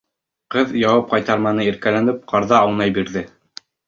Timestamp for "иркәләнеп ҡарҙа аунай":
1.71-2.95